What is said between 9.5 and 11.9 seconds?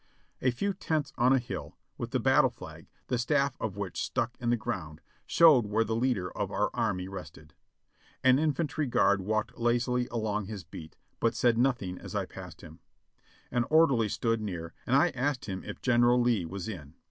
lazily along his beat, but said noth